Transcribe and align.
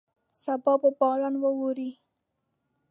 سبا 0.43 0.73
به 0.81 0.89
باران 0.99 1.35
ووري. 1.43 1.89